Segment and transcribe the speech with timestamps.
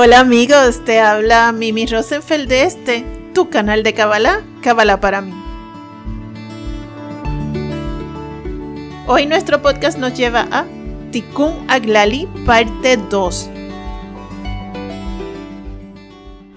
[0.00, 5.32] Hola amigos, te habla Mimi Rosenfeld de este, tu canal de Kabbalah, Kabbalah para mí.
[9.08, 10.66] Hoy nuestro podcast nos lleva a
[11.10, 13.57] Tikkun Aglali, parte 2.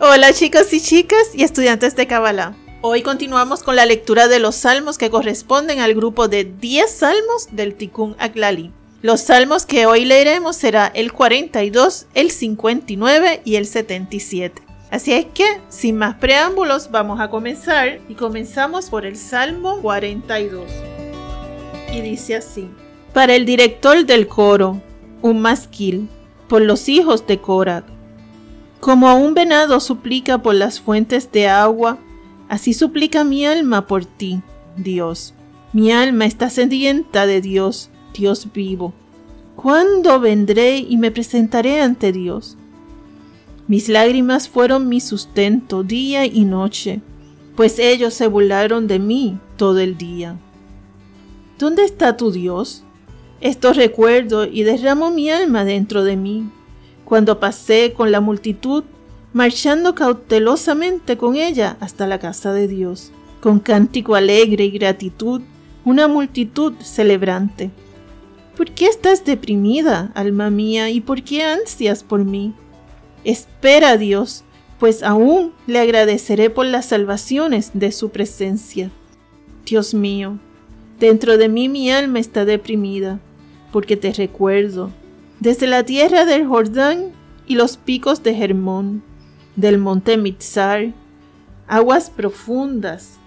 [0.03, 2.55] Hola chicos y chicas y estudiantes de Kabbalah.
[2.81, 7.49] Hoy continuamos con la lectura de los salmos que corresponden al grupo de 10 salmos
[7.51, 8.71] del Tikkun Aglali.
[9.03, 14.63] Los salmos que hoy leeremos será el 42, el 59 y el 77.
[14.89, 20.63] Así es que, sin más preámbulos, vamos a comenzar y comenzamos por el Salmo 42.
[21.93, 22.67] Y dice así,
[23.13, 24.81] para el director del coro,
[25.21, 26.09] un masquil,
[26.47, 27.90] por los hijos de Korak.
[28.81, 31.99] Como un venado suplica por las fuentes de agua,
[32.49, 34.41] así suplica mi alma por ti,
[34.75, 35.35] Dios.
[35.71, 38.91] Mi alma está sedienta de Dios, Dios vivo.
[39.55, 42.57] ¿Cuándo vendré y me presentaré ante Dios?
[43.67, 47.01] Mis lágrimas fueron mi sustento día y noche,
[47.55, 50.39] pues ellos se burlaron de mí todo el día.
[51.59, 52.83] ¿Dónde está tu Dios?
[53.41, 56.49] Esto recuerdo y derramo mi alma dentro de mí,
[57.11, 58.85] cuando pasé con la multitud,
[59.33, 65.41] marchando cautelosamente con ella hasta la casa de Dios, con cántico alegre y gratitud,
[65.83, 67.69] una multitud celebrante.
[68.55, 72.53] ¿Por qué estás deprimida, alma mía, y por qué ansias por mí?
[73.25, 74.45] Espera, Dios,
[74.79, 78.89] pues aún le agradeceré por las salvaciones de su presencia.
[79.65, 80.39] Dios mío,
[80.97, 83.19] dentro de mí mi alma está deprimida,
[83.73, 84.91] porque te recuerdo,
[85.41, 87.13] desde la tierra del Jordán
[87.47, 89.03] y los picos de Hermón,
[89.55, 90.93] del monte Mitzar,
[91.67, 93.17] aguas profundas,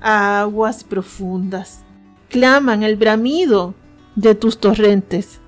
[0.00, 1.84] aguas profundas,
[2.28, 3.74] claman el bramido
[4.16, 5.40] de tus torrentes.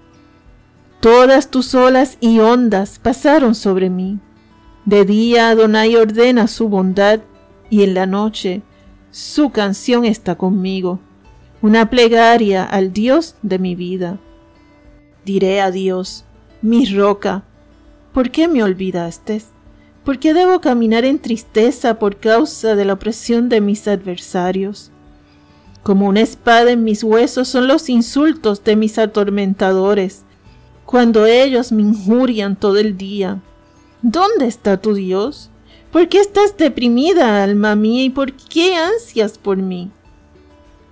[1.00, 4.20] Todas tus olas y ondas pasaron sobre mí.
[4.84, 7.20] De día Adonai ordena su bondad
[7.70, 8.62] y en la noche
[9.10, 11.00] su canción está conmigo,
[11.60, 14.20] una plegaria al Dios de mi vida.
[15.28, 16.25] Diré a Dios,
[16.62, 17.44] mi roca,
[18.15, 19.43] ¿por qué me olvidaste?
[20.03, 24.91] ¿Por qué debo caminar en tristeza por causa de la opresión de mis adversarios?
[25.83, 30.22] Como una espada en mis huesos son los insultos de mis atormentadores,
[30.87, 33.43] cuando ellos me injurian todo el día.
[34.00, 35.50] ¿Dónde está tu Dios?
[35.93, 39.91] ¿Por qué estás deprimida, alma mía, y por qué ansias por mí?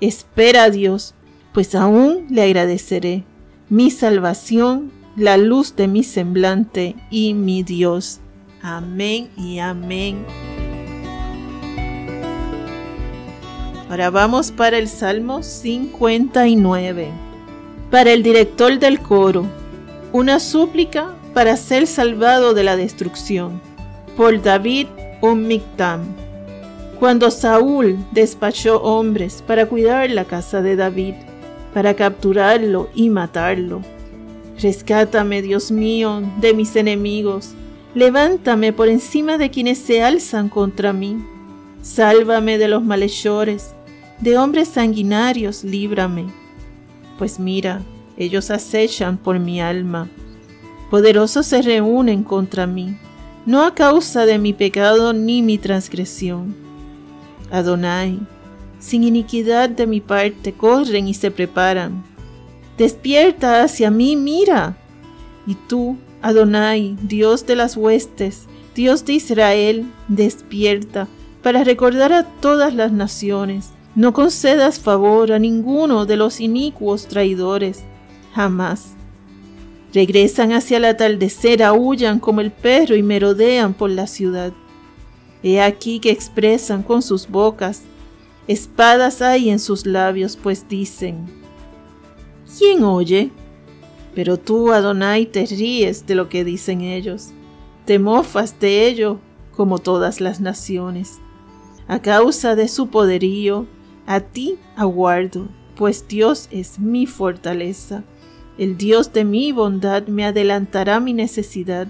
[0.03, 1.15] Espera, Dios,
[1.55, 3.25] pues aún le agradeceré
[3.69, 8.21] mi salvación, la luz de mi semblante y mi Dios.
[8.62, 10.25] Amén y amén.
[13.91, 17.09] Ahora vamos para el Salmo 59.
[17.91, 19.47] Para el director del coro,
[20.12, 23.60] una súplica para ser salvado de la destrucción.
[24.16, 24.87] Por David
[25.22, 26.03] Ummiktam.
[27.00, 31.15] Cuando Saúl despachó hombres para cuidar la casa de David,
[31.76, 33.82] para capturarlo y matarlo.
[34.59, 37.53] Rescátame, Dios mío, de mis enemigos.
[37.94, 41.22] Levántame por encima de quienes se alzan contra mí.
[41.82, 43.75] Sálvame de los malhechores
[44.20, 46.28] de hombres sanguinarios líbrame,
[47.19, 47.82] pues mira,
[48.16, 50.08] ellos acechan por mi alma.
[50.91, 52.97] Poderosos se reúnen contra mí,
[53.44, 56.56] no a causa de mi pecado ni mi transgresión.
[57.50, 58.19] Adonai,
[58.78, 62.04] sin iniquidad de mi parte, corren y se preparan.
[62.78, 64.76] Despierta hacia mí, mira.
[65.47, 71.09] Y tú, Adonai, Dios de las huestes, Dios de Israel, despierta
[71.42, 77.82] para recordar a todas las naciones no concedas favor a ninguno de los inicuos traidores,
[78.34, 78.93] jamás.
[79.94, 84.53] Regresan hacia el atardecer, aullan como el perro y merodean por la ciudad.
[85.43, 87.84] He aquí que expresan con sus bocas,
[88.48, 91.26] espadas hay en sus labios, pues dicen,
[92.58, 93.31] ¿quién oye?
[94.14, 97.32] Pero tú, Adonai, te ríes de lo que dicen ellos,
[97.84, 99.19] te mofas de ello
[99.54, 101.19] como todas las naciones.
[101.88, 103.66] A causa de su poderío,
[104.06, 108.04] a ti aguardo, pues Dios es mi fortaleza.
[108.58, 111.88] El Dios de mi bondad me adelantará mi necesidad.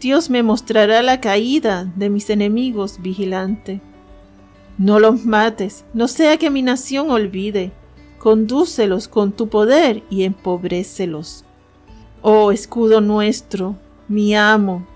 [0.00, 3.80] Dios me mostrará la caída de mis enemigos vigilante.
[4.78, 7.72] No los mates, no sea que mi nación olvide.
[8.18, 11.44] Condúcelos con tu poder y empobrécelos.
[12.20, 13.76] Oh escudo nuestro,
[14.08, 14.86] mi amo,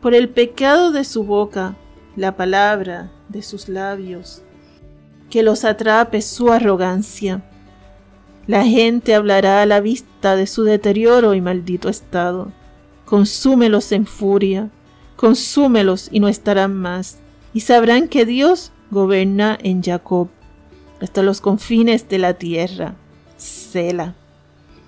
[0.00, 1.76] por el pecado de su boca,
[2.16, 4.42] la palabra de sus labios,
[5.28, 7.42] que los atrape su arrogancia.
[8.46, 12.50] La gente hablará a la vista de su deterioro y maldito estado.
[13.04, 14.70] Consúmelos en furia,
[15.16, 17.18] consúmelos y no estarán más,
[17.52, 20.28] y sabrán que Dios gobierna en Jacob
[21.00, 22.94] hasta los confines de la tierra.
[23.36, 24.14] Sela.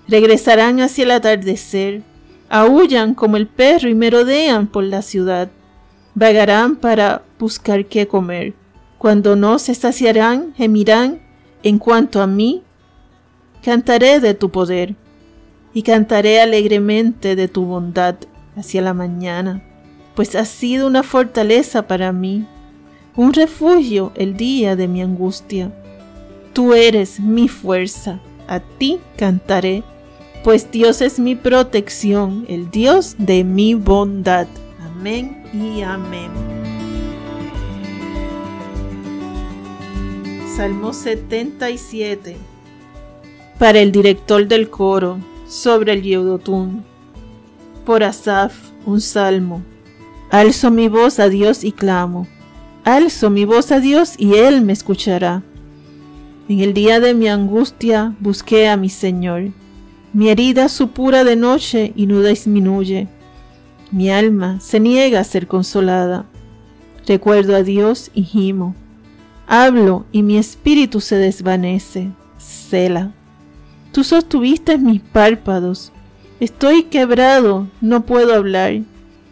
[0.07, 2.03] Regresarán hacia el atardecer,
[2.49, 5.49] aullan como el perro y merodean por la ciudad.
[6.13, 8.53] Vagarán para buscar qué comer.
[8.97, 11.21] Cuando no se saciarán, gemirán.
[11.63, 12.61] En cuanto a mí,
[13.63, 14.95] cantaré de tu poder
[15.73, 18.15] y cantaré alegremente de tu bondad
[18.55, 19.63] hacia la mañana,
[20.15, 22.45] pues has sido una fortaleza para mí,
[23.15, 25.71] un refugio el día de mi angustia.
[26.53, 29.83] Tú eres mi fuerza, a ti cantaré,
[30.43, 34.47] pues Dios es mi protección, el Dios de mi bondad.
[34.79, 36.31] Amén y amén.
[40.55, 42.37] Salmo 77
[43.57, 45.17] Para el director del coro,
[45.47, 46.83] sobre el Yedutún.
[47.85, 48.53] Por Asaf,
[48.85, 49.63] un salmo.
[50.29, 52.27] Alzo mi voz a Dios y clamo.
[52.85, 55.41] Alzo mi voz a Dios y Él me escuchará.
[56.49, 59.51] En el día de mi angustia busqué a mi Señor.
[60.11, 63.07] Mi herida supura de noche y no disminuye.
[63.91, 66.25] Mi alma se niega a ser consolada.
[67.07, 68.75] Recuerdo a Dios y gimo.
[69.47, 72.11] Hablo y mi espíritu se desvanece.
[72.37, 73.13] Cela.
[73.93, 75.93] Tú sostuviste mis párpados.
[76.41, 78.81] Estoy quebrado, no puedo hablar.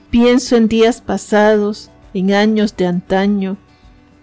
[0.10, 3.58] Pienso en días pasados, en años de antaño.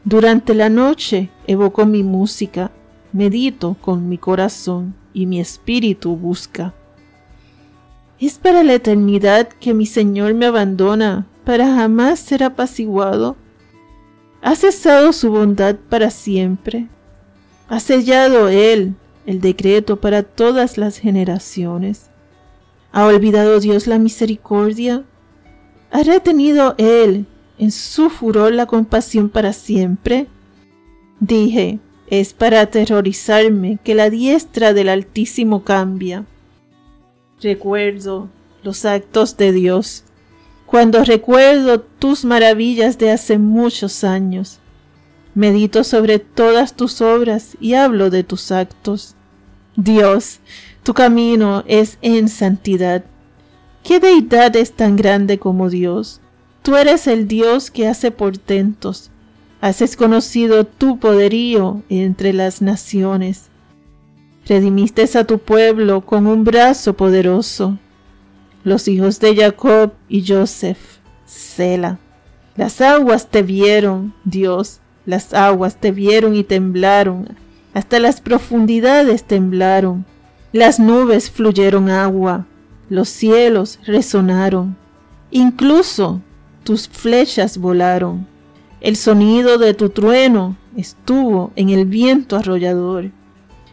[0.05, 2.71] Durante la noche evoco mi música
[3.13, 6.75] medito con mi corazón y mi espíritu busca.
[8.21, 13.37] ¿Es para la eternidad que mi Señor me abandona para jamás ser apaciguado?
[14.43, 16.89] ¿Ha cesado su bondad para siempre?
[17.69, 18.95] ¿Ha sellado Él
[19.27, 22.11] el decreto para todas las generaciones?
[22.93, 25.05] ¿Ha olvidado Dios la misericordia?
[25.91, 27.27] ¿Ha retenido Él
[27.59, 30.27] en su furor la compasión para siempre?
[31.21, 36.25] Dije, es para aterrorizarme que la diestra del Altísimo cambia.
[37.41, 38.29] Recuerdo
[38.63, 40.05] los actos de Dios,
[40.67, 44.59] cuando recuerdo tus maravillas de hace muchos años.
[45.35, 49.15] Medito sobre todas tus obras y hablo de tus actos.
[49.77, 50.41] Dios,
[50.83, 53.05] tu camino es en santidad.
[53.85, 56.21] ¿Qué deidad es tan grande como Dios?
[56.63, 59.11] Tú eres el Dios que hace portentos
[59.61, 63.49] Haces conocido tu poderío entre las naciones.
[64.47, 67.77] Redimiste a tu pueblo con un brazo poderoso.
[68.63, 70.79] Los hijos de Jacob y Joseph,
[71.27, 71.99] Sela.
[72.55, 77.37] Las aguas te vieron, Dios, las aguas te vieron y temblaron,
[77.75, 80.07] hasta las profundidades temblaron.
[80.53, 82.47] Las nubes fluyeron agua,
[82.89, 84.77] los cielos resonaron,
[85.31, 86.21] incluso
[86.69, 88.27] tus flechas volaron
[88.81, 93.11] el sonido de tu trueno estuvo en el viento arrollador.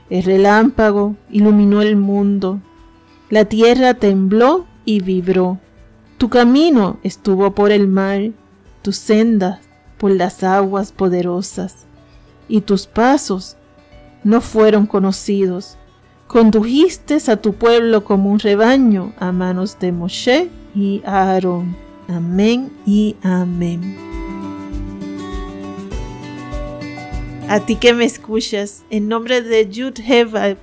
[0.10, 2.60] El relámpago iluminó el mundo.
[3.30, 5.60] La tierra tembló y vibró.
[6.18, 8.32] Tu camino estuvo por el mar,
[8.82, 9.60] tus sendas
[9.98, 11.86] por las aguas poderosas,
[12.48, 13.58] y tus pasos
[14.24, 15.78] no fueron conocidos.
[16.28, 21.85] Condujiste a tu pueblo como un rebaño a manos de Moshe y Aarón.
[22.08, 23.98] Amén y amén.
[27.48, 29.94] A ti que me escuchas, en nombre de Yud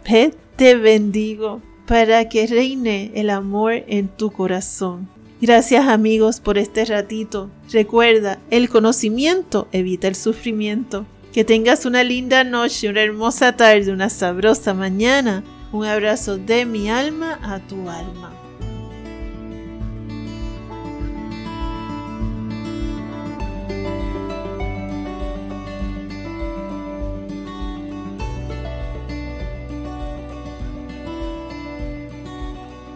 [0.03, 5.09] Pet, te bendigo para que reine el amor en tu corazón.
[5.41, 7.51] Gracias amigos por este ratito.
[7.73, 11.07] Recuerda, el conocimiento evita el sufrimiento.
[11.33, 15.43] Que tengas una linda noche, una hermosa tarde, una sabrosa mañana.
[15.73, 18.33] Un abrazo de mi alma a tu alma.